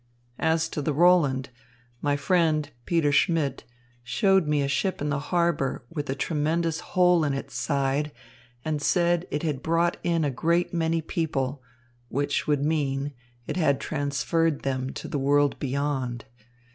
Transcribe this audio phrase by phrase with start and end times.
[0.39, 1.49] As to the Roland,
[2.01, 3.65] my friend, Peter Schmidt,
[4.03, 8.11] showed me a ship in the harbour with a tremendous hole in its side
[8.65, 11.61] and said it had brought in a great many people,
[12.09, 13.13] which would mean,
[13.45, 16.25] it had transferred them to the world beyond.